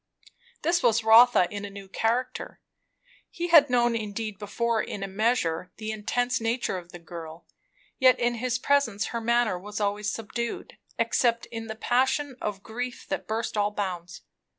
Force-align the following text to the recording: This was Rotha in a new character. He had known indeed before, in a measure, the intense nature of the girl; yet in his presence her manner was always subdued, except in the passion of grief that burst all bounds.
This 0.63 0.81
was 0.81 1.03
Rotha 1.03 1.47
in 1.51 1.63
a 1.63 1.69
new 1.69 1.87
character. 1.87 2.59
He 3.29 3.49
had 3.49 3.69
known 3.69 3.95
indeed 3.95 4.39
before, 4.39 4.81
in 4.81 5.03
a 5.03 5.07
measure, 5.07 5.71
the 5.77 5.91
intense 5.91 6.41
nature 6.41 6.79
of 6.79 6.91
the 6.91 6.97
girl; 6.97 7.45
yet 7.99 8.19
in 8.19 8.33
his 8.41 8.57
presence 8.57 9.05
her 9.13 9.21
manner 9.21 9.59
was 9.59 9.79
always 9.79 10.09
subdued, 10.09 10.79
except 10.97 11.45
in 11.51 11.67
the 11.67 11.75
passion 11.75 12.35
of 12.41 12.63
grief 12.63 13.05
that 13.09 13.27
burst 13.27 13.55
all 13.55 13.69
bounds. 13.69 14.23